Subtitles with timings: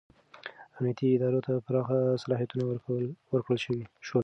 [0.77, 1.87] امنیتي ادارو ته پراخ
[2.23, 2.63] صلاحیتونه
[3.31, 3.79] ورکړل شول.